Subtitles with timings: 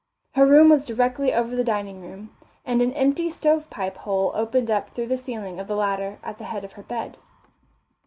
[0.31, 4.89] Her room was directly over the dining room, and an empty stovepipe hole opened up
[4.89, 7.19] through the ceiling of the latter at the head of her bed.